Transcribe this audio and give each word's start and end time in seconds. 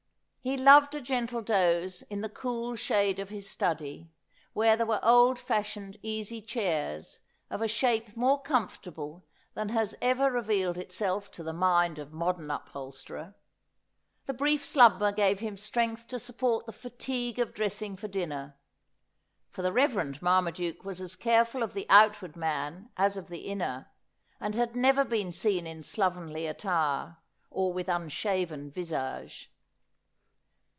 He 0.43 0.57
loved 0.57 0.95
a 0.95 1.01
gentle 1.01 1.43
doze 1.43 2.01
in 2.09 2.21
the 2.21 2.27
cool 2.27 2.75
shade 2.75 3.19
of 3.19 3.29
his 3.29 3.47
study, 3.47 4.09
where 4.53 4.75
there 4.75 4.87
were 4.87 4.99
old 5.05 5.37
fashioned 5.37 5.99
easy 6.01 6.41
chairs 6.41 7.19
of 7.51 7.61
a 7.61 7.67
shape 7.67 8.17
more 8.17 8.41
comfortable 8.41 9.23
than 9.53 9.69
has 9.69 9.93
ever 10.01 10.31
revealed 10.31 10.79
itself 10.79 11.29
to 11.33 11.43
the 11.43 11.53
mind 11.53 11.99
of 11.99 12.11
modern 12.11 12.49
upholsterer. 12.49 13.35
The 14.25 14.33
brief 14.33 14.65
slumber 14.65 15.11
gave 15.11 15.41
him 15.41 15.57
strength 15.57 16.07
to 16.07 16.17
support 16.17 16.65
the 16.65 16.73
fatigue 16.73 17.37
of 17.37 17.53
dressing 17.53 17.95
for 17.95 18.07
dinner, 18.07 18.57
for 19.51 19.61
the 19.61 19.71
Reverend 19.71 20.23
Marmaduke 20.23 20.83
was 20.83 20.99
as 21.01 21.15
careful 21.15 21.61
of 21.61 21.75
the 21.75 21.85
outward 21.87 22.35
man 22.35 22.89
as 22.97 23.15
of 23.15 23.27
the 23.27 23.41
inner, 23.45 23.91
and 24.39 24.55
had 24.55 24.75
never 24.75 25.05
been 25.05 25.31
seen 25.31 25.67
in 25.67 25.83
slovenly 25.83 26.47
attire, 26.47 27.17
or 27.51 27.71
with 27.71 27.87
unshaven 27.87 28.71
visage. 28.71 29.51